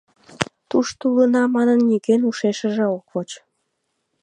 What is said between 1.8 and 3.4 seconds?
нигӧн ушешыже ок воч.